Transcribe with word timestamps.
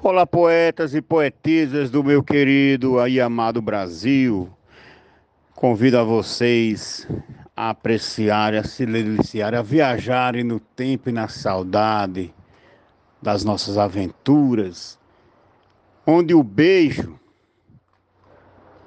Olá, 0.00 0.24
poetas 0.24 0.94
e 0.94 1.02
poetisas 1.02 1.90
do 1.90 2.04
meu 2.04 2.22
querido 2.22 3.04
e 3.08 3.20
amado 3.20 3.60
Brasil. 3.60 4.48
Convido 5.56 5.98
a 5.98 6.04
vocês 6.04 7.04
a 7.56 7.70
apreciar, 7.70 8.54
a 8.54 8.62
se 8.62 8.86
deliciar, 8.86 9.56
a 9.56 9.60
viajarem 9.60 10.44
no 10.44 10.60
tempo 10.60 11.08
e 11.08 11.12
na 11.12 11.26
saudade 11.26 12.32
das 13.20 13.42
nossas 13.42 13.76
aventuras, 13.76 14.96
onde 16.06 16.32
o 16.32 16.44
beijo 16.44 17.18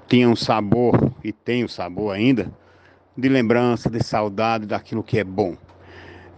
tinha 0.08 0.30
um 0.30 0.36
sabor 0.36 1.12
e 1.22 1.30
tem 1.30 1.60
o 1.62 1.66
um 1.66 1.68
sabor 1.68 2.14
ainda 2.14 2.50
de 3.14 3.28
lembrança, 3.28 3.90
de 3.90 4.02
saudade 4.02 4.64
daquilo 4.64 5.04
que 5.04 5.18
é 5.18 5.24
bom. 5.24 5.58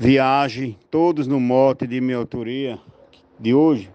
Viaje 0.01 0.77
todos 0.91 1.29
no 1.29 1.39
mote 1.39 1.87
de 1.87 2.01
minha 2.01 2.19
autoria 2.19 2.77
de 3.39 3.55
hoje 3.55 3.89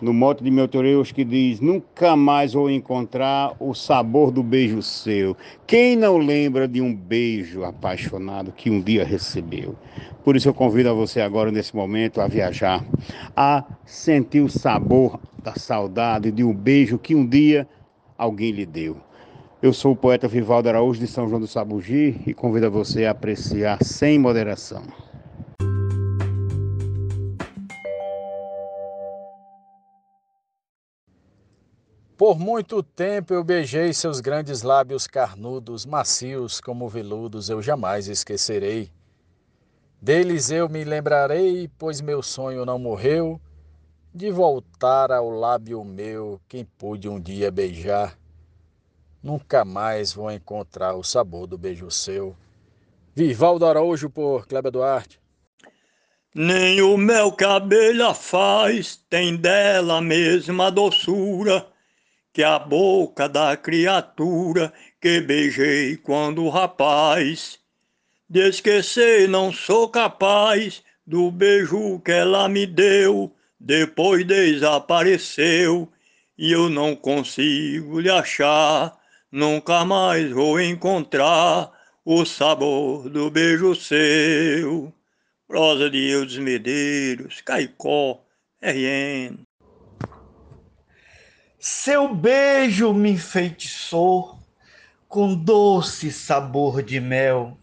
no 0.00 0.12
mote 0.12 0.44
de 0.44 0.50
meu 0.50 0.68
Toreus 0.68 1.12
que 1.12 1.24
diz: 1.24 1.60
Nunca 1.60 2.16
mais 2.16 2.52
vou 2.52 2.70
encontrar 2.70 3.54
o 3.58 3.74
sabor 3.74 4.30
do 4.30 4.42
beijo 4.42 4.82
seu. 4.82 5.36
Quem 5.66 5.96
não 5.96 6.18
lembra 6.18 6.68
de 6.68 6.80
um 6.80 6.94
beijo 6.94 7.64
apaixonado 7.64 8.52
que 8.52 8.70
um 8.70 8.80
dia 8.80 9.04
recebeu? 9.04 9.74
Por 10.24 10.36
isso 10.36 10.48
eu 10.48 10.54
convido 10.54 10.90
a 10.90 10.92
você 10.92 11.20
agora, 11.20 11.50
nesse 11.50 11.74
momento, 11.74 12.20
a 12.20 12.26
viajar, 12.26 12.84
a 13.36 13.64
sentir 13.84 14.40
o 14.40 14.48
sabor 14.48 15.20
da 15.42 15.54
saudade 15.54 16.32
de 16.32 16.42
um 16.42 16.52
beijo 16.52 16.98
que 16.98 17.14
um 17.14 17.26
dia 17.26 17.68
alguém 18.18 18.50
lhe 18.50 18.66
deu. 18.66 18.96
Eu 19.62 19.72
sou 19.72 19.92
o 19.92 19.96
poeta 19.96 20.28
Vivaldo 20.28 20.68
Araújo 20.68 21.00
de 21.00 21.06
São 21.06 21.28
João 21.28 21.40
do 21.40 21.46
Sabugi 21.46 22.20
e 22.26 22.34
convido 22.34 22.66
a 22.66 22.70
você 22.70 23.06
a 23.06 23.12
apreciar 23.12 23.82
sem 23.82 24.18
moderação. 24.18 25.05
Por 32.16 32.38
muito 32.38 32.82
tempo 32.82 33.34
eu 33.34 33.44
beijei 33.44 33.92
seus 33.92 34.20
grandes 34.20 34.62
lábios 34.62 35.06
carnudos, 35.06 35.84
macios 35.84 36.62
como 36.62 36.88
veludos, 36.88 37.50
eu 37.50 37.60
jamais 37.60 38.08
esquecerei. 38.08 38.90
Deles 40.00 40.50
eu 40.50 40.66
me 40.66 40.82
lembrarei, 40.82 41.70
pois 41.76 42.00
meu 42.00 42.22
sonho 42.22 42.64
não 42.64 42.78
morreu, 42.78 43.38
de 44.14 44.30
voltar 44.30 45.12
ao 45.12 45.28
lábio 45.28 45.84
meu 45.84 46.40
quem 46.48 46.64
pude 46.64 47.06
um 47.06 47.20
dia 47.20 47.50
beijar. 47.50 48.16
Nunca 49.22 49.62
mais 49.62 50.14
vou 50.14 50.30
encontrar 50.30 50.94
o 50.94 51.04
sabor 51.04 51.46
do 51.46 51.58
beijo 51.58 51.90
seu. 51.90 52.34
Vivaldo 53.14 53.66
Araújo 53.66 54.08
por 54.08 54.46
Kleber 54.46 54.72
Duarte. 54.72 55.20
Nem 56.34 56.80
o 56.80 56.96
mel 56.96 57.30
que 57.32 57.44
a 57.44 58.14
faz 58.14 58.96
tem 59.10 59.36
dela 59.36 59.98
a 59.98 60.00
mesma 60.00 60.70
doçura 60.70 61.75
que 62.36 62.44
a 62.44 62.58
boca 62.58 63.30
da 63.30 63.56
criatura 63.56 64.70
que 65.00 65.22
beijei 65.22 65.96
quando 65.96 66.46
rapaz. 66.50 67.58
De 68.28 68.46
esquecer 68.46 69.26
não 69.26 69.50
sou 69.50 69.88
capaz 69.88 70.82
do 71.06 71.30
beijo 71.30 71.98
que 72.00 72.12
ela 72.12 72.46
me 72.46 72.66
deu, 72.66 73.34
depois 73.58 74.26
desapareceu 74.26 75.90
e 76.36 76.52
eu 76.52 76.68
não 76.68 76.94
consigo 76.94 78.00
lhe 78.00 78.10
achar. 78.10 78.94
Nunca 79.32 79.82
mais 79.86 80.30
vou 80.30 80.60
encontrar 80.60 81.72
o 82.04 82.26
sabor 82.26 83.08
do 83.08 83.30
beijo 83.30 83.74
seu. 83.74 84.92
Prosa 85.48 85.88
de 85.88 86.06
Eudes 86.10 86.36
Medeiros, 86.36 87.40
Caicó, 87.40 88.20
RN. 88.60 89.45
Seu 91.68 92.14
beijo 92.14 92.92
me 92.92 93.10
enfeitiçou 93.10 94.38
com 95.08 95.34
doce 95.34 96.12
sabor 96.12 96.80
de 96.80 97.00
mel. 97.00 97.58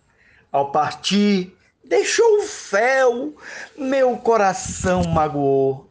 Ao 0.52 0.74
partir, 0.74 1.56
deixou 1.86 2.40
o 2.40 2.42
fel, 2.42 3.34
meu 3.78 4.18
coração 4.18 5.06
magoou. 5.06 5.90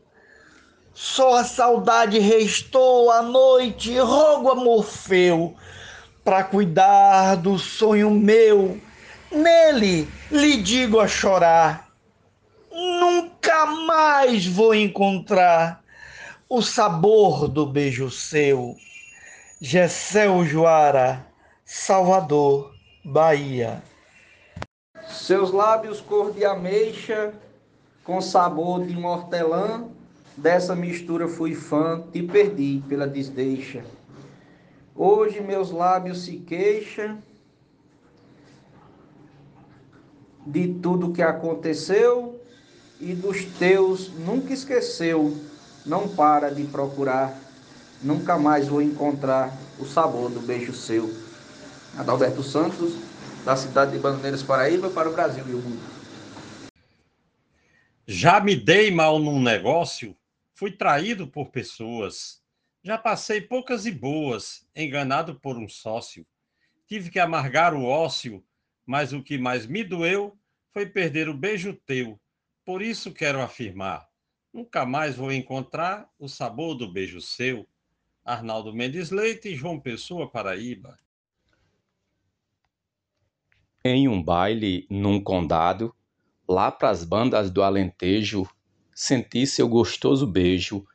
Só 0.92 1.38
a 1.38 1.44
saudade 1.44 2.18
restou 2.18 3.10
à 3.10 3.22
noite, 3.22 3.98
rogo 3.98 4.50
a 4.50 4.56
Morfeu, 4.56 5.56
para 6.22 6.44
cuidar 6.44 7.36
do 7.36 7.58
sonho 7.58 8.10
meu. 8.10 8.78
Nele 9.30 10.06
lhe 10.30 10.58
digo 10.58 11.00
a 11.00 11.08
chorar, 11.08 11.88
nunca 12.70 13.64
mais 13.64 14.46
vou 14.46 14.74
encontrar 14.74 15.81
o 16.54 16.60
sabor 16.60 17.48
do 17.48 17.64
beijo 17.64 18.10
seu. 18.10 18.76
Gessel 19.58 20.44
Joara, 20.44 21.26
Salvador, 21.64 22.74
Bahia. 23.02 23.82
Seus 25.08 25.50
lábios 25.50 26.02
cor 26.02 26.30
de 26.30 26.44
ameixa, 26.44 27.32
com 28.04 28.20
sabor 28.20 28.84
de 28.84 28.94
um 28.94 29.06
hortelã, 29.06 29.88
dessa 30.36 30.76
mistura 30.76 31.26
fui 31.26 31.54
fã, 31.54 32.04
te 32.12 32.22
perdi 32.22 32.82
pela 32.86 33.06
desdeixa. 33.06 33.82
Hoje 34.94 35.40
meus 35.40 35.70
lábios 35.70 36.26
se 36.26 36.36
queixam 36.36 37.16
de 40.46 40.68
tudo 40.82 41.14
que 41.14 41.22
aconteceu 41.22 42.38
e 43.00 43.14
dos 43.14 43.42
teus 43.58 44.12
nunca 44.18 44.52
esqueceu 44.52 45.50
não 45.84 46.08
para 46.08 46.50
de 46.50 46.64
procurar, 46.64 47.36
nunca 48.02 48.38
mais 48.38 48.68
vou 48.68 48.82
encontrar 48.82 49.56
o 49.78 49.84
sabor 49.84 50.30
do 50.30 50.40
beijo 50.40 50.72
seu. 50.72 51.10
Adalberto 51.96 52.42
Santos, 52.42 52.94
da 53.44 53.56
cidade 53.56 53.92
de 53.92 53.98
Bandeiras, 53.98 54.42
Paraíba, 54.42 54.88
para 54.90 55.10
o 55.10 55.12
Brasil 55.12 55.44
e 55.48 55.54
o 55.54 55.58
mundo. 55.58 55.82
Já 58.06 58.40
me 58.40 58.56
dei 58.56 58.90
mal 58.90 59.18
num 59.18 59.40
negócio, 59.40 60.16
fui 60.54 60.72
traído 60.72 61.26
por 61.26 61.50
pessoas. 61.50 62.40
Já 62.82 62.98
passei 62.98 63.40
poucas 63.40 63.86
e 63.86 63.92
boas, 63.92 64.66
enganado 64.74 65.38
por 65.38 65.56
um 65.56 65.68
sócio. 65.68 66.26
Tive 66.86 67.10
que 67.10 67.20
amargar 67.20 67.74
o 67.74 67.84
ócio, 67.84 68.44
mas 68.84 69.12
o 69.12 69.22
que 69.22 69.38
mais 69.38 69.66
me 69.66 69.84
doeu 69.84 70.36
foi 70.72 70.86
perder 70.86 71.28
o 71.28 71.34
beijo 71.34 71.74
teu. 71.86 72.20
Por 72.64 72.82
isso 72.82 73.12
quero 73.12 73.40
afirmar: 73.40 74.08
Nunca 74.52 74.84
mais 74.84 75.16
vou 75.16 75.32
encontrar 75.32 76.10
o 76.18 76.28
sabor 76.28 76.74
do 76.74 76.92
beijo 76.92 77.20
seu. 77.20 77.66
Arnaldo 78.24 78.72
Mendes 78.72 79.10
Leite, 79.10 79.54
João 79.54 79.80
Pessoa, 79.80 80.30
Paraíba. 80.30 80.98
Em 83.84 84.06
um 84.06 84.22
baile 84.22 84.86
num 84.90 85.20
condado, 85.20 85.94
lá 86.46 86.70
pras 86.70 87.02
bandas 87.02 87.50
do 87.50 87.62
Alentejo, 87.62 88.46
senti 88.94 89.46
seu 89.46 89.68
gostoso 89.68 90.26
beijo 90.26 90.86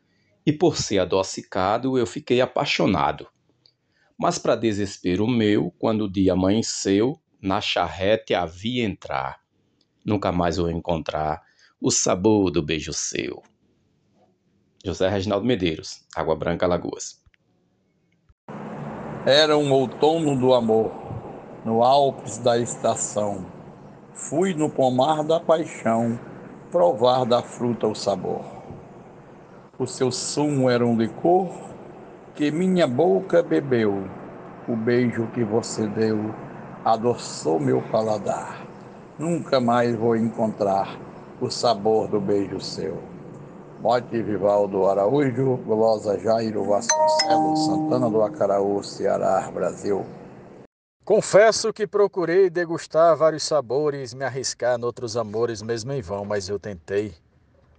e 0.46 0.54
por 0.54 0.78
ser 0.78 1.00
adocicado 1.00 1.98
eu 1.98 2.06
fiquei 2.06 2.40
apaixonado. 2.40 3.28
Mas 4.18 4.40
para 4.40 4.56
desespero 4.56 5.28
meu, 5.28 5.72
quando 5.78 6.06
o 6.06 6.12
dia 6.12 6.34
amanheceu, 6.34 7.20
na 7.42 7.60
charrete 7.60 8.34
havia 8.34 8.86
entrar. 8.86 9.42
Nunca 10.06 10.32
mais 10.32 10.58
vou 10.58 10.70
encontrar 10.70 11.44
o 11.80 11.92
sabor 11.92 12.50
do 12.50 12.64
beijo 12.64 12.92
seu. 12.92 13.44
José 14.84 15.08
Reginaldo 15.08 15.46
Medeiros, 15.46 16.04
Água 16.16 16.36
Branca, 16.36 16.66
Lagoas. 16.66 17.22
Era 19.26 19.56
um 19.56 19.72
outono 19.72 20.36
do 20.36 20.56
amor, 20.56 20.92
no 21.64 21.84
Alpes 21.84 22.40
da 22.40 22.58
estação. 22.58 23.46
Fui 24.12 24.56
no 24.56 24.72
pomar 24.72 25.24
da 25.24 25.40
paixão, 25.40 26.20
provar 26.72 27.26
da 27.26 27.44
fruta 27.44 27.86
o 27.88 27.94
sabor. 27.94 28.44
O 29.78 29.86
seu 29.86 30.12
sumo 30.12 30.70
era 30.72 30.86
um 30.86 30.98
licor 30.98 31.54
que 32.34 32.50
minha 32.50 32.88
boca 32.88 33.44
bebeu. 33.44 34.10
O 34.68 34.76
beijo 34.76 35.28
que 35.28 35.44
você 35.44 35.86
deu 35.88 36.34
adoçou 36.84 37.60
meu 37.60 37.84
paladar. 37.92 38.66
Nunca 39.20 39.60
mais 39.60 39.96
vou 39.96 40.16
encontrar 40.16 40.98
o 41.40 41.50
sabor 41.50 42.08
do 42.08 42.20
beijo 42.20 42.60
seu. 42.60 43.02
Mote 43.80 44.22
Vivaldo 44.22 44.88
Araújo, 44.88 45.58
Glosa 45.58 46.18
Jairo 46.20 46.64
Vasconcelos, 46.64 47.66
Santana 47.66 48.10
do 48.10 48.24
Acaraú, 48.24 48.84
Ceará, 48.84 49.50
Brasil. 49.52 50.04
Confesso 51.06 51.72
que 51.72 51.88
procurei 51.88 52.50
degustar 52.50 53.16
vários 53.16 53.44
sabores, 53.44 54.14
me 54.14 54.26
arriscar 54.26 54.78
noutros 54.78 55.16
amores, 55.16 55.62
mesmo 55.62 55.94
em 55.94 56.02
vão, 56.02 56.26
mas 56.26 56.50
eu 56.50 56.60
tentei. 56.60 57.14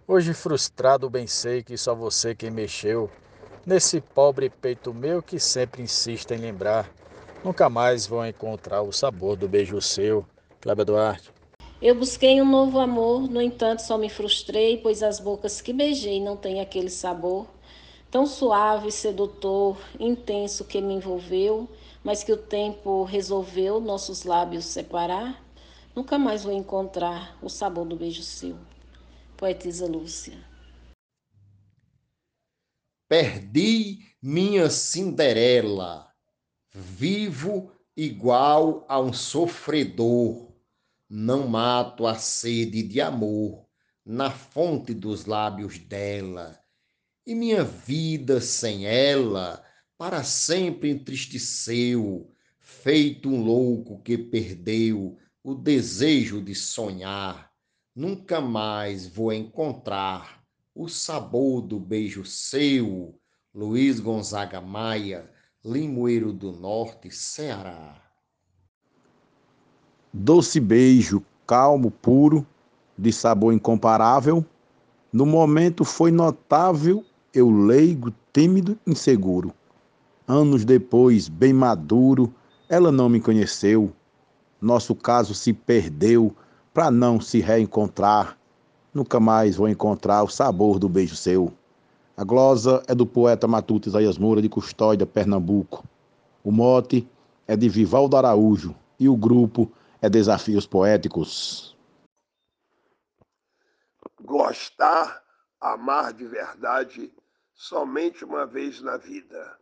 Hoje 0.06 0.32
frustrado 0.32 1.10
bem 1.10 1.26
sei 1.26 1.62
que 1.62 1.76
só 1.76 1.94
você 1.94 2.34
quem 2.34 2.50
mexeu 2.50 3.10
nesse 3.66 4.00
pobre 4.00 4.48
peito 4.48 4.94
meu 4.94 5.22
que 5.22 5.38
sempre 5.38 5.82
insiste 5.82 6.30
em 6.30 6.38
lembrar. 6.38 6.88
Nunca 7.44 7.68
mais 7.68 8.06
vou 8.06 8.24
encontrar 8.24 8.80
o 8.80 8.92
sabor 8.92 9.36
do 9.36 9.46
beijo 9.46 9.80
seu. 9.82 10.24
Cléber 10.60 10.86
Duarte. 10.86 11.37
Eu 11.80 11.94
busquei 11.94 12.42
um 12.42 12.50
novo 12.50 12.80
amor, 12.80 13.30
no 13.30 13.40
entanto 13.40 13.82
só 13.82 13.96
me 13.96 14.08
frustrei, 14.08 14.78
pois 14.78 15.00
as 15.00 15.20
bocas 15.20 15.60
que 15.60 15.72
beijei 15.72 16.20
não 16.20 16.36
têm 16.36 16.60
aquele 16.60 16.90
sabor 16.90 17.46
tão 18.10 18.26
suave, 18.26 18.90
sedutor, 18.90 19.78
intenso 20.00 20.64
que 20.64 20.80
me 20.80 20.94
envolveu, 20.94 21.68
mas 22.02 22.24
que 22.24 22.32
o 22.32 22.36
tempo 22.36 23.04
resolveu 23.04 23.80
nossos 23.80 24.24
lábios 24.24 24.64
separar. 24.64 25.44
Nunca 25.94 26.18
mais 26.18 26.42
vou 26.42 26.52
encontrar 26.52 27.38
o 27.42 27.48
sabor 27.48 27.86
do 27.86 27.96
beijo 27.96 28.22
seu. 28.22 28.56
Poetisa 29.36 29.86
Lúcia. 29.86 30.38
Perdi 33.08 34.00
minha 34.20 34.68
Cinderela, 34.68 36.12
vivo 36.74 37.72
igual 37.96 38.84
a 38.88 39.00
um 39.00 39.12
sofredor 39.12 40.47
não 41.08 41.48
mato 41.48 42.06
a 42.06 42.16
sede 42.16 42.82
de 42.82 43.00
amor 43.00 43.66
na 44.04 44.30
fonte 44.30 44.92
dos 44.92 45.26
lábios 45.26 45.78
dela, 45.78 46.58
e 47.26 47.34
minha 47.34 47.62
vida 47.62 48.40
sem 48.40 48.86
ela 48.86 49.64
para 49.98 50.22
sempre 50.22 50.90
entristeceu, 50.90 52.30
feito 52.58 53.28
um 53.28 53.42
louco 53.42 54.00
que 54.02 54.16
perdeu 54.16 55.18
o 55.42 55.54
desejo 55.54 56.40
de 56.40 56.54
sonhar. 56.54 57.50
Nunca 57.94 58.40
mais 58.40 59.06
vou 59.06 59.32
encontrar 59.32 60.42
o 60.74 60.88
sabor 60.88 61.62
do 61.62 61.80
beijo 61.80 62.24
seu. 62.24 63.20
Luiz 63.52 63.98
Gonzaga 63.98 64.60
Maia, 64.60 65.28
Limoeiro 65.64 66.32
do 66.32 66.52
Norte, 66.52 67.10
Ceará. 67.10 68.07
Doce 70.12 70.58
beijo, 70.58 71.22
calmo, 71.46 71.90
puro, 71.90 72.46
de 72.96 73.12
sabor 73.12 73.52
incomparável. 73.52 74.44
No 75.12 75.26
momento 75.26 75.84
foi 75.84 76.10
notável, 76.10 77.04
eu 77.32 77.50
leigo, 77.50 78.12
tímido, 78.32 78.78
inseguro. 78.86 79.52
Anos 80.26 80.64
depois, 80.64 81.28
bem 81.28 81.52
maduro, 81.52 82.32
ela 82.68 82.90
não 82.90 83.08
me 83.08 83.20
conheceu. 83.20 83.92
Nosso 84.60 84.94
caso 84.94 85.34
se 85.34 85.52
perdeu 85.52 86.34
para 86.72 86.90
não 86.90 87.20
se 87.20 87.40
reencontrar. 87.40 88.36
Nunca 88.92 89.20
mais 89.20 89.56
vou 89.56 89.68
encontrar 89.68 90.22
o 90.22 90.28
sabor 90.28 90.78
do 90.78 90.88
beijo 90.88 91.16
seu. 91.16 91.52
A 92.16 92.24
glosa 92.24 92.82
é 92.88 92.94
do 92.94 93.06
poeta 93.06 93.46
Matuto 93.46 93.88
Isaías 93.88 94.18
Moura 94.18 94.42
de 94.42 94.48
Custódia, 94.48 95.06
Pernambuco. 95.06 95.84
O 96.42 96.50
mote 96.50 97.06
é 97.46 97.54
de 97.56 97.68
Vivaldo 97.68 98.16
Araújo 98.16 98.74
e 98.98 99.08
o 99.08 99.16
grupo 99.16 99.70
é 100.00 100.08
Desafios 100.08 100.66
Poéticos. 100.66 101.76
Gostar, 104.20 105.24
amar 105.60 106.12
de 106.12 106.24
verdade, 106.26 107.12
somente 107.52 108.24
uma 108.24 108.46
vez 108.46 108.80
na 108.80 108.96
vida. 108.96 109.58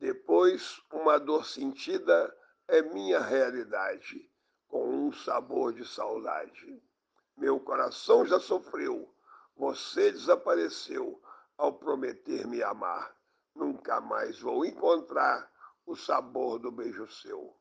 Depois, 0.00 0.80
uma 0.92 1.18
dor 1.18 1.44
sentida 1.44 2.34
é 2.66 2.80
minha 2.80 3.20
realidade, 3.20 4.30
com 4.68 5.08
um 5.08 5.12
sabor 5.12 5.72
de 5.72 5.86
saudade. 5.86 6.82
Meu 7.36 7.60
coração 7.60 8.24
já 8.24 8.40
sofreu, 8.40 9.12
você 9.56 10.12
desapareceu 10.12 11.20
ao 11.58 11.72
prometer 11.72 12.46
me 12.46 12.62
amar. 12.62 13.14
Nunca 13.54 14.00
mais 14.00 14.40
vou 14.40 14.64
encontrar 14.64 15.50
o 15.84 15.96
sabor 15.96 16.58
do 16.58 16.70
beijo 16.70 17.06
seu. 17.08 17.57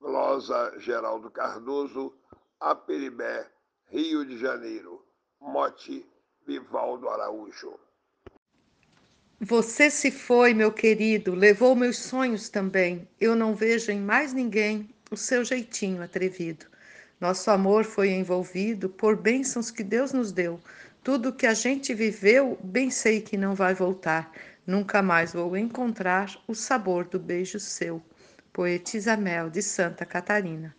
Glosa 0.00 0.74
Geraldo 0.78 1.30
Cardoso, 1.30 2.12
Aperibé, 2.60 3.46
Rio 3.86 4.24
de 4.24 4.38
Janeiro. 4.38 5.04
Mote 5.40 6.04
Vivaldo 6.46 7.08
Araújo. 7.08 7.78
Você 9.40 9.90
se 9.90 10.10
foi, 10.10 10.54
meu 10.54 10.72
querido, 10.72 11.34
levou 11.34 11.76
meus 11.76 11.98
sonhos 11.98 12.48
também. 12.48 13.06
Eu 13.20 13.36
não 13.36 13.54
vejo 13.54 13.92
em 13.92 14.00
mais 14.00 14.32
ninguém 14.32 14.88
o 15.10 15.16
seu 15.16 15.44
jeitinho 15.44 16.02
atrevido. 16.02 16.66
Nosso 17.20 17.50
amor 17.50 17.84
foi 17.84 18.10
envolvido 18.10 18.88
por 18.88 19.16
bênçãos 19.16 19.70
que 19.70 19.84
Deus 19.84 20.12
nos 20.12 20.32
deu. 20.32 20.60
Tudo 21.02 21.32
que 21.32 21.46
a 21.46 21.54
gente 21.54 21.94
viveu, 21.94 22.58
bem 22.62 22.90
sei 22.90 23.20
que 23.20 23.36
não 23.36 23.54
vai 23.54 23.74
voltar. 23.74 24.32
Nunca 24.66 25.02
mais 25.02 25.32
vou 25.32 25.56
encontrar 25.56 26.34
o 26.48 26.54
sabor 26.54 27.04
do 27.04 27.18
beijo 27.18 27.60
seu. 27.60 28.02
Poetisa 28.56 29.18
Mel, 29.18 29.50
de 29.50 29.60
Santa 29.60 30.06
Catarina. 30.06 30.74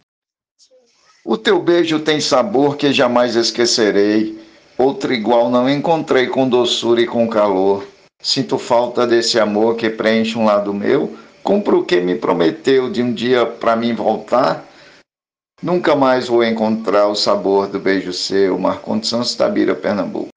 O 1.24 1.38
teu 1.38 1.62
beijo 1.62 2.00
tem 2.00 2.19
sabor 2.19 2.75
que 2.75 2.91
jamais 2.91 3.35
esquecerei. 3.35 4.44
Outro 4.79 5.13
igual 5.13 5.47
não 5.51 5.69
encontrei 5.69 6.25
com 6.25 6.50
doçura 6.50 7.01
e 7.01 7.06
com 7.06 7.29
calor. 7.29 7.85
Sinto 8.19 8.57
falta 8.57 9.06
desse 9.06 9.39
amor 9.39 9.75
que 9.75 9.91
preenche 9.91 10.39
um 10.39 10.45
lado 10.45 10.74
meu. 10.74 11.15
Cumpro 11.44 11.81
o 11.81 11.85
que 11.85 12.01
me 12.01 12.15
prometeu 12.15 12.91
de 12.91 13.03
um 13.03 13.13
dia 13.13 13.45
para 13.45 13.75
mim 13.75 13.94
voltar. 13.94 14.65
Nunca 15.62 15.95
mais 15.95 16.27
vou 16.27 16.44
encontrar 16.44 17.07
o 17.07 17.13
sabor 17.13 17.68
do 17.68 17.80
beijo 17.80 18.12
seu. 18.12 18.57
Marcondes 18.57 19.07
Santos 19.07 19.35
Tabira, 19.35 19.75
Pernambuco. 19.75 20.30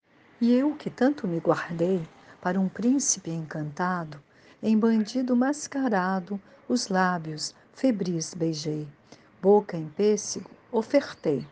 E 0.42 0.52
eu 0.52 0.74
que 0.74 0.90
tanto 0.90 1.26
me 1.26 1.38
guardei 1.38 2.02
para 2.38 2.60
um 2.60 2.68
príncipe 2.68 3.30
encantado, 3.30 4.18
em 4.62 4.76
bandido 4.78 5.34
mascarado, 5.34 6.38
os 6.70 6.86
lábios 6.86 7.52
febris 7.72 8.32
beijei, 8.32 8.86
boca 9.42 9.76
em 9.76 9.88
pêssego 9.88 10.48
ofertei. 10.70 11.44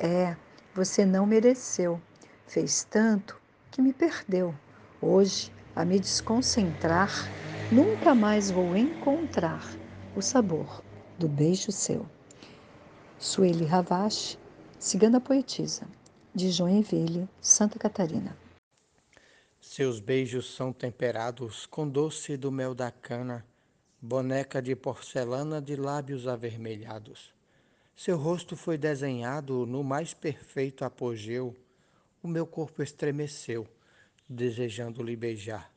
É, 0.00 0.36
você 0.74 1.06
não 1.06 1.24
mereceu, 1.24 2.00
fez 2.44 2.82
tanto 2.82 3.40
que 3.70 3.80
me 3.80 3.92
perdeu. 3.92 4.52
Hoje, 5.00 5.52
a 5.76 5.84
me 5.84 6.00
desconcentrar, 6.00 7.08
nunca 7.70 8.16
mais 8.16 8.50
vou 8.50 8.76
encontrar 8.76 9.62
o 10.16 10.20
sabor 10.20 10.82
do 11.16 11.28
beijo 11.28 11.70
seu. 11.70 12.04
Sueli 13.16 13.64
Ravache, 13.64 14.36
Cigana 14.76 15.20
Poetisa, 15.20 15.86
de 16.34 16.50
Joinville, 16.50 17.28
Santa 17.40 17.78
Catarina. 17.78 18.36
Seus 19.60 20.00
beijos 20.00 20.52
são 20.52 20.72
temperados 20.72 21.64
com 21.64 21.88
doce 21.88 22.36
do 22.36 22.50
mel 22.50 22.74
da 22.74 22.90
cana 22.90 23.46
boneca 24.00 24.62
de 24.62 24.76
porcelana 24.76 25.60
de 25.60 25.74
lábios 25.74 26.26
avermelhados. 26.26 27.34
Seu 27.96 28.16
rosto 28.16 28.56
foi 28.56 28.78
desenhado 28.78 29.66
no 29.66 29.82
mais 29.82 30.14
perfeito 30.14 30.84
apogeu. 30.84 31.56
O 32.22 32.28
meu 32.28 32.46
corpo 32.46 32.82
estremeceu, 32.82 33.66
desejando 34.28 35.02
lhe 35.02 35.16
beijar. 35.16 35.70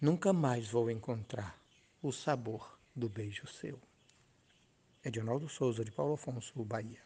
Nunca 0.00 0.32
mais 0.32 0.68
vou 0.68 0.90
encontrar 0.90 1.56
o 2.02 2.10
sabor 2.10 2.76
do 2.94 3.08
beijo 3.08 3.46
seu. 3.46 3.78
Edinaldo 5.04 5.48
Souza, 5.48 5.84
de 5.84 5.92
Paulo 5.92 6.14
Afonso, 6.14 6.52
Bahia. 6.64 6.98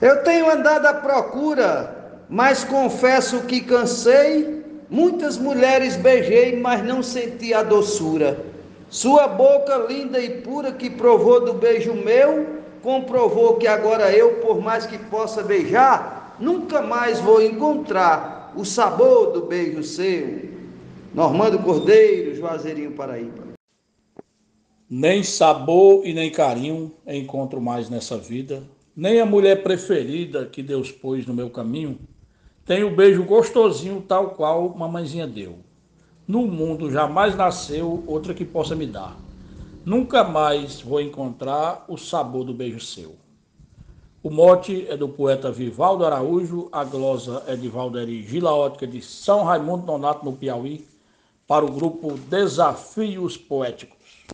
Eu 0.00 0.22
tenho 0.22 0.50
andado 0.50 0.86
à 0.86 0.94
procura, 0.94 2.24
mas 2.28 2.64
confesso 2.64 3.46
que 3.46 3.62
cansei. 3.62 4.62
Muitas 4.90 5.38
mulheres 5.38 5.96
beijei, 5.96 6.60
mas 6.60 6.84
não 6.84 7.02
senti 7.02 7.54
a 7.54 7.62
doçura. 7.62 8.53
Sua 8.94 9.26
boca 9.26 9.76
linda 9.88 10.20
e 10.20 10.40
pura 10.40 10.70
que 10.70 10.88
provou 10.88 11.44
do 11.44 11.52
beijo 11.52 11.92
meu, 11.92 12.60
comprovou 12.80 13.56
que 13.56 13.66
agora 13.66 14.12
eu, 14.12 14.34
por 14.34 14.60
mais 14.60 14.86
que 14.86 14.96
possa 14.96 15.42
beijar, 15.42 16.36
nunca 16.38 16.80
mais 16.80 17.18
vou 17.18 17.42
encontrar 17.42 18.52
o 18.56 18.64
sabor 18.64 19.32
do 19.32 19.46
beijo 19.46 19.82
seu. 19.82 20.48
Normando 21.12 21.58
Cordeiro, 21.58 22.36
Juazeirinho, 22.36 22.92
Paraíba. 22.92 23.42
Nem 24.88 25.24
sabor 25.24 26.06
e 26.06 26.14
nem 26.14 26.30
carinho 26.30 26.94
encontro 27.04 27.60
mais 27.60 27.90
nessa 27.90 28.16
vida, 28.16 28.62
nem 28.94 29.20
a 29.20 29.26
mulher 29.26 29.64
preferida 29.64 30.46
que 30.46 30.62
Deus 30.62 30.92
pôs 30.92 31.26
no 31.26 31.34
meu 31.34 31.50
caminho. 31.50 31.98
Tem 32.64 32.84
o 32.84 32.94
beijo 32.94 33.24
gostosinho 33.24 34.04
tal 34.06 34.36
qual 34.36 34.72
mamãezinha 34.72 35.26
deu. 35.26 35.63
No 36.26 36.46
mundo 36.46 36.90
jamais 36.90 37.36
nasceu 37.36 38.02
outra 38.06 38.32
que 38.32 38.46
possa 38.46 38.74
me 38.74 38.86
dar. 38.86 39.14
Nunca 39.84 40.24
mais 40.24 40.80
vou 40.80 40.98
encontrar 40.98 41.84
o 41.86 41.98
sabor 41.98 42.44
do 42.44 42.54
beijo 42.54 42.80
seu. 42.80 43.16
O 44.22 44.30
mote 44.30 44.86
é 44.88 44.96
do 44.96 45.06
poeta 45.06 45.52
Vivaldo 45.52 46.06
Araújo, 46.06 46.70
a 46.72 46.82
glosa 46.82 47.42
é 47.46 47.54
de 47.54 47.68
Valderi 47.68 48.26
Gilaótica 48.26 48.86
de 48.86 49.02
São 49.02 49.44
Raimundo 49.44 49.84
Nonato, 49.84 50.24
no 50.24 50.32
Piauí, 50.32 50.86
para 51.46 51.62
o 51.62 51.70
grupo 51.70 52.14
Desafios 52.30 53.36
Poéticos. 53.36 54.24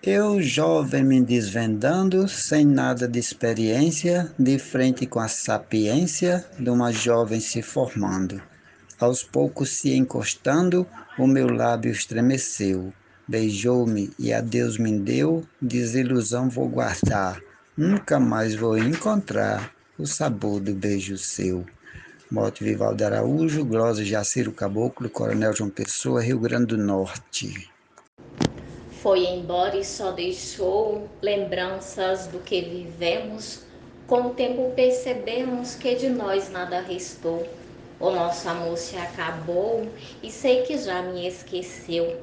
Eu, 0.00 0.40
jovem, 0.40 1.02
me 1.02 1.20
desvendando, 1.20 2.28
sem 2.28 2.64
nada 2.64 3.08
de 3.08 3.18
experiência, 3.18 4.32
de 4.38 4.60
frente 4.60 5.06
com 5.06 5.18
a 5.18 5.26
sapiência 5.26 6.48
de 6.56 6.70
uma 6.70 6.92
jovem 6.92 7.40
se 7.40 7.60
formando. 7.60 8.40
Aos 9.00 9.22
poucos 9.22 9.70
se 9.70 9.96
encostando, 9.96 10.86
o 11.18 11.26
meu 11.26 11.48
lábio 11.48 11.90
estremeceu. 11.90 12.92
Beijou-me 13.26 14.10
e 14.18 14.30
a 14.30 14.42
Deus 14.42 14.76
me 14.76 14.98
deu, 14.98 15.42
desilusão 15.60 16.50
vou 16.50 16.68
guardar. 16.68 17.40
nunca 17.74 18.20
mais 18.20 18.54
vou 18.54 18.76
encontrar 18.76 19.72
o 19.98 20.06
sabor 20.06 20.60
do 20.60 20.74
beijo 20.74 21.16
seu. 21.16 21.64
Mote 22.30 22.62
Vivaldo 22.62 23.02
Araújo, 23.02 23.64
Glosa 23.64 24.04
Jaciro 24.04 24.52
Caboclo, 24.52 25.08
Coronel 25.08 25.54
João 25.54 25.70
Pessoa, 25.70 26.22
Rio 26.22 26.38
Grande 26.38 26.66
do 26.66 26.76
Norte. 26.76 27.70
Foi 29.00 29.20
embora 29.20 29.78
e 29.78 29.84
só 29.84 30.12
deixou 30.12 31.08
lembranças 31.22 32.26
do 32.26 32.38
que 32.40 32.60
vivemos. 32.60 33.62
Com 34.06 34.26
o 34.26 34.34
tempo 34.34 34.72
percebemos 34.76 35.74
que 35.74 35.94
de 35.94 36.10
nós 36.10 36.50
nada 36.50 36.82
restou. 36.82 37.48
O 38.00 38.10
nosso 38.10 38.48
amor 38.48 38.78
se 38.78 38.96
acabou 38.96 39.86
e 40.22 40.30
sei 40.30 40.62
que 40.62 40.78
já 40.78 41.02
me 41.02 41.28
esqueceu. 41.28 42.18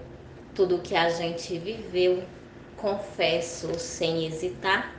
Tudo 0.55 0.79
que 0.79 0.95
a 0.95 1.07
gente 1.09 1.59
viveu, 1.59 2.23
confesso 2.75 3.77
sem 3.77 4.25
hesitar, 4.25 4.95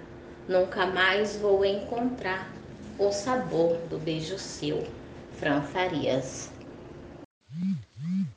nunca 0.49 0.87
mais 0.87 1.37
vou 1.37 1.65
encontrar 1.65 2.55
o 2.97 3.11
sabor 3.11 3.77
do 3.91 3.99
beijo 3.99 4.39
seu. 4.39 4.87
Fran 5.33 5.63
Farias. 5.63 6.49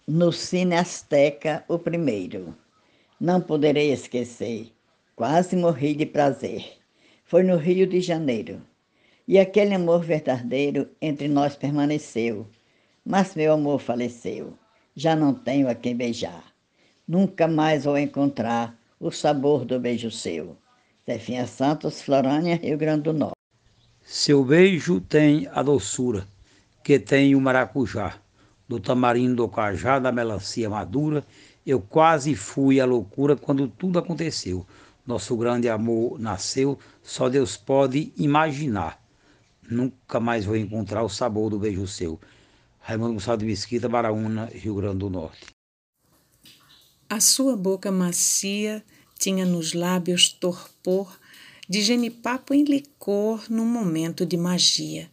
No 0.08 0.32
Cine 0.32 0.76
Azteca, 0.76 1.64
o 1.68 1.78
primeiro. 1.78 2.56
Não 3.20 3.40
poderei 3.40 3.92
esquecer. 3.92 4.72
Quase 5.16 5.56
morri 5.56 5.94
de 5.94 6.08
prazer. 6.08 6.80
Foi 7.24 7.44
no 7.44 7.56
Rio 7.56 7.86
de 7.86 8.02
Janeiro. 8.02 8.64
E 9.32 9.40
aquele 9.40 9.74
amor 9.74 10.04
verdadeiro 10.04 10.90
entre 11.02 11.30
nós 11.30 11.56
permaneceu. 11.56 12.46
Mas 13.06 13.34
meu 13.34 13.54
amor 13.54 13.80
faleceu. 13.80 14.56
Já 14.94 15.16
não 15.16 15.34
tenho 15.34 15.70
a 15.70 15.74
quem 15.74 15.96
beijar. 15.96 16.44
Nunca 17.08 17.48
mais 17.48 17.86
vou 17.86 17.98
encontrar 17.98 18.78
o 19.00 19.10
sabor 19.10 19.64
do 19.64 19.80
beijo 19.80 20.12
seu. 20.12 20.58
Zefinha 21.06 21.48
Santos, 21.48 22.02
Florânia, 22.02 22.58
Rio 22.58 22.78
Grande 22.78 23.04
do 23.04 23.14
Norte. 23.14 23.38
Seu 24.04 24.44
beijo 24.44 25.00
tem 25.00 25.48
a 25.54 25.64
doçura 25.64 26.28
que 26.84 27.00
tem 27.00 27.34
o 27.34 27.40
maracujá, 27.40 28.16
do 28.68 28.82
tamarindo 28.82 29.36
do 29.36 29.48
cajá, 29.48 29.98
da 29.98 30.12
melancia 30.12 30.70
madura. 30.70 31.24
Eu 31.66 31.80
quase 31.80 32.36
fui 32.36 32.82
à 32.82 32.86
loucura 32.86 33.38
quando 33.38 33.70
tudo 33.70 33.98
aconteceu. 33.98 34.68
Nosso 35.08 35.38
grande 35.38 35.70
amor 35.70 36.20
nasceu, 36.20 36.78
só 37.02 37.30
Deus 37.30 37.56
pode 37.56 38.12
imaginar. 38.18 39.01
Nunca 39.72 40.20
mais 40.20 40.44
vou 40.44 40.58
encontrar 40.58 41.02
o 41.02 41.08
sabor 41.08 41.50
do 41.50 41.58
beijo 41.58 41.88
seu. 41.88 42.20
Raimundo 42.82 43.14
Gonçalves 43.14 43.40
de 43.40 43.50
Mesquita, 43.50 43.88
Baraúna, 43.88 44.52
Rio 44.54 44.76
Grande 44.76 44.98
do 44.98 45.10
Norte. 45.10 45.48
A 47.10 47.22
sua 47.22 47.56
boca 47.56 47.90
macia 47.90 48.84
tinha 49.18 49.46
nos 49.46 49.74
lábios 49.74 50.28
torpor 50.28 51.18
de 51.70 51.82
genipapo 51.82 52.54
em 52.54 52.66
licor 52.66 53.46
num 53.50 53.66
momento 53.66 54.26
de 54.26 54.36
magia. 54.36 55.10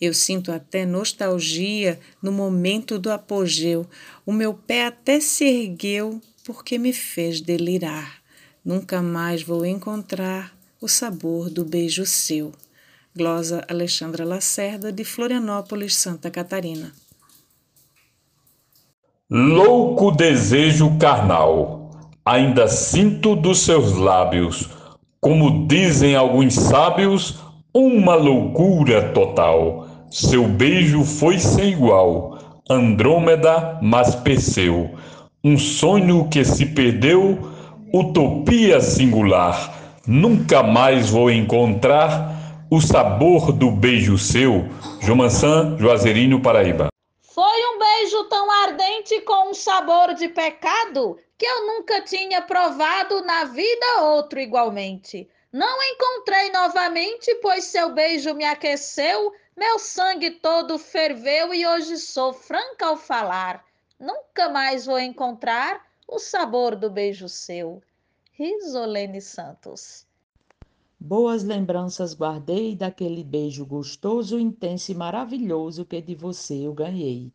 Eu 0.00 0.12
sinto 0.12 0.50
até 0.50 0.84
nostalgia 0.84 2.00
no 2.20 2.32
momento 2.32 2.98
do 2.98 3.12
apogeu. 3.12 3.86
O 4.26 4.32
meu 4.32 4.52
pé 4.52 4.86
até 4.86 5.20
se 5.20 5.44
ergueu 5.44 6.20
porque 6.44 6.78
me 6.78 6.92
fez 6.92 7.40
delirar. 7.40 8.20
Nunca 8.64 9.00
mais 9.00 9.44
vou 9.44 9.64
encontrar 9.64 10.52
o 10.80 10.88
sabor 10.88 11.48
do 11.48 11.64
beijo 11.64 12.04
seu. 12.04 12.52
Glosa 13.20 13.62
Alexandra 13.68 14.24
Lacerda, 14.24 14.90
de 14.90 15.04
Florianópolis, 15.04 15.94
Santa 15.94 16.30
Catarina. 16.30 16.90
Louco 19.30 20.10
desejo 20.10 20.96
carnal, 20.98 21.90
ainda 22.24 22.66
sinto 22.66 23.36
dos 23.36 23.58
seus 23.58 23.92
lábios, 23.92 24.70
como 25.20 25.68
dizem 25.68 26.16
alguns 26.16 26.54
sábios, 26.54 27.40
uma 27.74 28.14
loucura 28.14 29.12
total. 29.12 29.86
Seu 30.10 30.48
beijo 30.48 31.04
foi 31.04 31.38
sem 31.38 31.72
igual, 31.72 32.38
Andrômeda, 32.70 33.78
mas 33.82 34.14
Perseu. 34.14 34.94
Um 35.44 35.58
sonho 35.58 36.26
que 36.30 36.42
se 36.42 36.64
perdeu, 36.64 37.38
utopia 37.92 38.80
singular. 38.80 39.98
Nunca 40.06 40.62
mais 40.62 41.10
vou 41.10 41.30
encontrar 41.30 42.39
o 42.70 42.80
sabor 42.80 43.50
do 43.50 43.68
beijo 43.68 44.16
seu. 44.16 44.64
Jomansan, 45.00 45.76
Juazeirinho, 45.76 46.40
Paraíba. 46.40 46.88
Foi 47.20 47.74
um 47.74 47.78
beijo 47.80 48.24
tão 48.28 48.48
ardente 48.62 49.20
com 49.22 49.50
um 49.50 49.54
sabor 49.54 50.14
de 50.14 50.28
pecado 50.28 51.18
que 51.36 51.44
eu 51.44 51.66
nunca 51.66 52.00
tinha 52.02 52.40
provado 52.40 53.24
na 53.24 53.44
vida 53.44 54.02
outro 54.02 54.38
igualmente. 54.38 55.28
Não 55.52 55.82
encontrei 55.82 56.52
novamente, 56.52 57.34
pois 57.42 57.64
seu 57.64 57.92
beijo 57.92 58.34
me 58.34 58.44
aqueceu, 58.44 59.32
meu 59.56 59.80
sangue 59.80 60.30
todo 60.30 60.78
ferveu 60.78 61.52
e 61.52 61.66
hoje 61.66 61.96
sou 61.96 62.32
franca 62.32 62.86
ao 62.86 62.96
falar. 62.96 63.64
Nunca 63.98 64.48
mais 64.48 64.86
vou 64.86 65.00
encontrar 65.00 65.84
o 66.06 66.20
sabor 66.20 66.76
do 66.76 66.88
beijo 66.88 67.28
seu. 67.28 67.82
Risolene 68.32 69.20
Santos. 69.20 70.06
Boas 71.02 71.42
lembranças 71.42 72.12
guardei 72.12 72.76
daquele 72.76 73.24
beijo 73.24 73.64
gostoso, 73.64 74.38
intenso 74.38 74.92
e 74.92 74.94
maravilhoso 74.94 75.86
que 75.86 75.98
de 75.98 76.14
você 76.14 76.66
eu 76.66 76.74
ganhei. 76.74 77.32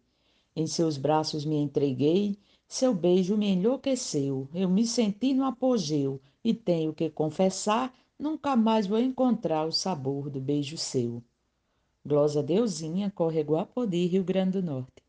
Em 0.56 0.68
seus 0.68 0.98
braços 0.98 1.44
me 1.44 1.56
entreguei, 1.56 2.38
seu 2.68 2.94
beijo 2.94 3.36
me 3.36 3.48
enlouqueceu. 3.48 4.48
Eu 4.54 4.70
me 4.70 4.86
senti 4.86 5.34
no 5.34 5.44
apogeu 5.44 6.22
e 6.44 6.54
tenho 6.54 6.94
que 6.94 7.10
confessar 7.10 7.92
nunca 8.20 8.56
mais 8.56 8.86
vou 8.86 9.00
encontrar 9.00 9.66
o 9.66 9.72
sabor 9.72 10.30
do 10.30 10.40
beijo 10.40 10.78
seu. 10.78 11.24
Glosa 12.06 12.44
Deusinha, 12.44 13.10
Correguá 13.10 13.62
Guapodi, 13.64 14.06
Rio 14.06 14.24
Grande 14.24 14.62
do 14.62 14.64
Norte. 14.64 15.04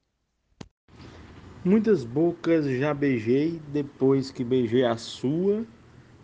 Muitas 1.62 2.04
bocas 2.04 2.64
já 2.64 2.94
beijei 2.94 3.60
depois 3.68 4.30
que 4.30 4.42
beijei 4.42 4.84
a 4.84 4.96
sua, 4.96 5.66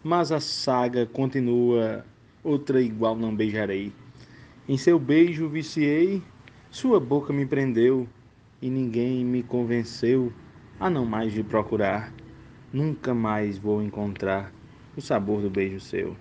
mas 0.03 0.33
a 0.33 0.41
saga 0.41 1.05
continua, 1.05 2.07
outra 2.42 2.80
igual 2.80 3.16
não 3.16 3.34
beijarei. 3.34 3.92
Em 4.68 4.76
seu 4.76 4.99
beijo 4.99 5.49
viciei, 5.49 6.22
sua 6.70 6.99
boca 6.99 7.32
me 7.32 7.46
prendeu, 7.46 8.08
e 8.61 8.70
ninguém 8.70 9.25
me 9.25 9.42
convenceu 9.42 10.32
a 10.78 10.88
não 10.88 11.04
mais 11.04 11.32
de 11.32 11.42
procurar. 11.42 12.12
Nunca 12.72 13.12
mais 13.12 13.58
vou 13.58 13.82
encontrar 13.82 14.52
o 14.96 15.00
sabor 15.00 15.42
do 15.42 15.50
beijo 15.50 15.80
seu. 15.80 16.16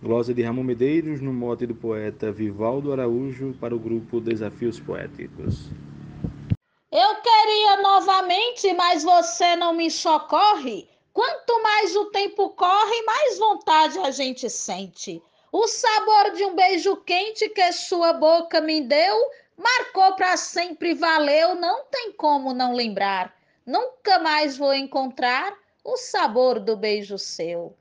Glosa 0.00 0.32
de 0.32 0.42
Ramon 0.42 0.62
Medeiros, 0.62 1.20
no 1.20 1.32
mote 1.32 1.66
do 1.66 1.74
poeta 1.74 2.30
Vivaldo 2.30 2.92
Araújo, 2.92 3.54
para 3.58 3.74
o 3.74 3.78
grupo 3.78 4.20
Desafios 4.20 4.78
Poéticos. 4.78 5.70
Eu 6.92 7.14
queria 7.16 7.82
novamente, 7.82 8.72
mas 8.74 9.02
você 9.02 9.56
não 9.56 9.74
me 9.74 9.90
socorre. 9.90 10.86
Quanto 11.12 11.62
mais 11.62 11.96
o 11.96 12.06
tempo 12.06 12.50
corre, 12.50 13.02
mais 13.02 13.38
vontade 13.38 13.98
a 13.98 14.10
gente 14.10 14.48
sente. 14.48 15.22
O 15.50 15.66
sabor 15.66 16.32
de 16.32 16.44
um 16.44 16.54
beijo 16.54 16.96
quente 16.98 17.48
que 17.48 17.72
sua 17.72 18.12
boca 18.12 18.60
me 18.60 18.80
deu 18.80 19.30
marcou 19.58 20.14
para 20.14 20.36
sempre, 20.36 20.94
valeu, 20.94 21.56
não 21.56 21.84
tem 21.90 22.12
como 22.12 22.54
não 22.54 22.72
lembrar. 22.72 23.34
Nunca 23.66 24.18
mais 24.20 24.56
vou 24.56 24.72
encontrar 24.72 25.52
o 25.84 25.96
sabor 25.96 26.60
do 26.60 26.76
beijo 26.76 27.18
seu. 27.18 27.74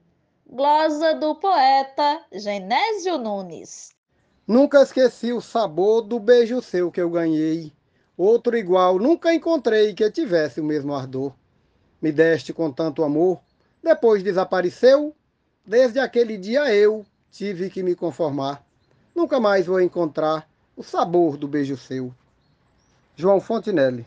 Glosa 0.49 1.13
do 1.13 1.35
poeta 1.35 2.25
Genésio 2.31 3.17
Nunes. 3.17 3.95
Nunca 4.47 4.81
esqueci 4.81 5.31
o 5.31 5.41
sabor 5.41 6.01
do 6.01 6.19
beijo 6.19 6.61
seu 6.61 6.91
que 6.91 7.01
eu 7.01 7.09
ganhei. 7.09 7.71
Outro 8.17 8.57
igual 8.57 8.97
nunca 8.97 9.33
encontrei 9.33 9.93
que 9.93 10.09
tivesse 10.09 10.59
o 10.59 10.63
mesmo 10.63 10.93
ardor. 10.93 11.33
Me 12.07 12.13
deste 12.13 12.53
com 12.53 12.71
tanto 12.71 13.03
amor, 13.03 13.41
depois 13.83 14.23
desapareceu. 14.23 15.13
Desde 15.65 15.99
aquele 15.99 16.37
dia 16.37 16.73
eu 16.73 17.05
tive 17.29 17.69
que 17.69 17.83
me 17.83 17.95
conformar. 17.95 18.63
Nunca 19.13 19.41
mais 19.41 19.65
vou 19.65 19.81
encontrar 19.81 20.49
o 20.73 20.81
sabor 20.81 21.35
do 21.35 21.49
beijo 21.49 21.75
seu. 21.75 22.13
João 23.13 23.41
Fontinelli. 23.41 24.05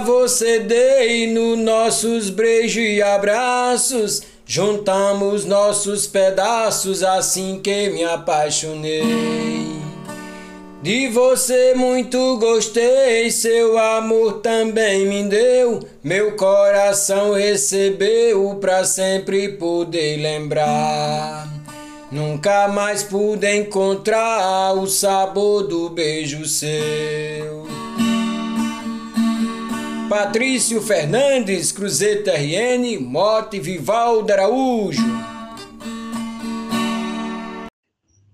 Você 0.00 0.60
dei 0.60 1.32
no 1.32 1.56
nossos 1.56 2.30
beijos 2.30 2.82
e 2.82 3.02
abraços. 3.02 4.22
Juntamos 4.44 5.44
nossos 5.44 6.06
pedaços 6.06 7.02
assim 7.02 7.60
que 7.62 7.88
me 7.90 8.04
apaixonei. 8.04 9.80
De 10.82 11.08
você 11.08 11.74
muito 11.74 12.38
gostei, 12.38 13.30
seu 13.30 13.78
amor 13.78 14.40
também 14.40 15.06
me 15.06 15.24
deu. 15.24 15.80
Meu 16.02 16.36
coração 16.36 17.34
recebeu 17.34 18.56
pra 18.60 18.84
sempre 18.84 19.50
poder 19.50 20.16
lembrar. 20.16 21.46
Nunca 22.10 22.66
mais 22.66 23.02
pude 23.02 23.46
encontrar 23.54 24.72
o 24.72 24.86
sabor 24.86 25.62
do 25.62 25.90
beijo 25.90 26.44
seu. 26.46 27.59
Patrício 30.10 30.82
Fernandes, 30.82 31.70
Cruzeta 31.70 32.32
RN, 32.32 32.98
Mote 32.98 33.60
Vivaldo 33.60 34.32
Araújo. 34.32 35.00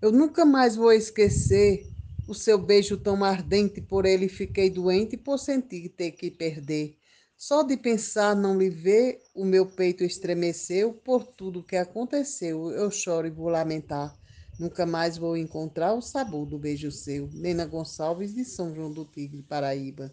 Eu 0.00 0.11
nunca 0.11 0.47
mais 0.47 0.75
vou 0.75 0.90
esquecer 0.90 1.87
o 2.26 2.33
seu 2.33 2.56
beijo 2.56 2.97
tão 2.97 3.23
ardente, 3.23 3.83
por 3.83 4.06
ele 4.06 4.26
fiquei 4.26 4.71
doente 4.71 5.18
por 5.18 5.37
sentir 5.37 5.90
ter 5.90 6.12
que 6.12 6.30
perder. 6.30 6.97
Só 7.37 7.62
de 7.62 7.76
pensar 7.76 8.35
não 8.35 8.56
lhe 8.56 8.71
ver, 8.71 9.21
o 9.35 9.45
meu 9.45 9.66
peito 9.66 10.02
estremeceu 10.02 10.95
por 10.95 11.26
tudo 11.26 11.62
que 11.62 11.76
aconteceu. 11.76 12.71
Eu 12.71 12.90
choro 12.90 13.26
e 13.26 13.30
vou 13.30 13.50
lamentar. 13.50 14.16
Nunca 14.59 14.87
mais 14.87 15.18
vou 15.18 15.37
encontrar 15.37 15.92
o 15.92 16.00
sabor 16.00 16.47
do 16.47 16.59
beijo 16.59 16.90
seu. 16.90 17.28
Nena 17.35 17.66
Gonçalves, 17.66 18.35
de 18.35 18.47
São 18.47 18.75
João 18.75 18.90
do 18.90 19.04
Tigre, 19.04 19.42
Paraíba. 19.42 20.11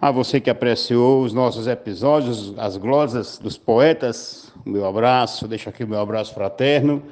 A 0.00 0.12
você 0.12 0.40
que 0.40 0.48
apreciou 0.48 1.24
os 1.24 1.32
nossos 1.32 1.66
episódios, 1.66 2.54
as 2.56 2.76
glosas 2.76 3.36
dos 3.36 3.58
poetas, 3.58 4.52
meu 4.64 4.86
abraço, 4.86 5.48
deixo 5.48 5.68
aqui 5.68 5.82
o 5.82 5.88
meu 5.88 5.98
abraço 5.98 6.32
fraterno, 6.32 7.02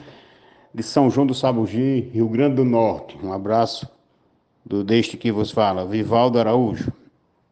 de 0.73 0.85
São 0.85 1.11
João 1.11 1.27
do 1.27 1.35
Sabugi, 1.35 2.11
Rio 2.13 2.29
Grande 2.29 2.55
do 2.55 2.65
Norte. 2.65 3.19
Um 3.21 3.33
abraço 3.33 3.89
do 4.65 4.85
deste 4.85 5.17
que 5.17 5.33
vos 5.33 5.51
fala, 5.51 5.85
Vivaldo 5.85 6.39
Araújo. 6.39 6.93